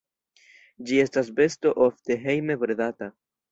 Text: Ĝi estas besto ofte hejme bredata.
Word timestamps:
Ĝi 0.91 0.97
estas 1.03 1.29
besto 1.41 1.75
ofte 1.89 2.19
hejme 2.25 2.59
bredata. 2.65 3.15